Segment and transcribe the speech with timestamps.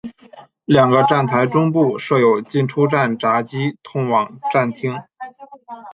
[0.65, 4.97] 两个站台中部设有进出站闸机通往站厅。